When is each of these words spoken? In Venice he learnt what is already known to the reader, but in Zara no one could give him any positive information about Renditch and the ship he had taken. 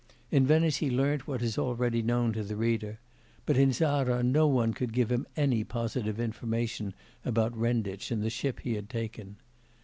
In 0.31 0.47
Venice 0.47 0.77
he 0.77 0.89
learnt 0.89 1.27
what 1.27 1.43
is 1.43 1.59
already 1.59 2.01
known 2.01 2.33
to 2.33 2.41
the 2.43 2.55
reader, 2.55 2.99
but 3.45 3.55
in 3.55 3.71
Zara 3.71 4.23
no 4.23 4.47
one 4.47 4.73
could 4.73 4.93
give 4.93 5.11
him 5.11 5.27
any 5.35 5.63
positive 5.63 6.19
information 6.19 6.95
about 7.23 7.55
Renditch 7.55 8.09
and 8.09 8.23
the 8.23 8.31
ship 8.31 8.61
he 8.61 8.73
had 8.73 8.89
taken. 8.89 9.35